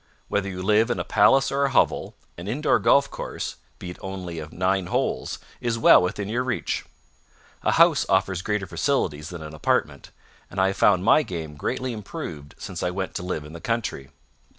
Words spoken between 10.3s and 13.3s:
and I have found my game greatly improved since I went to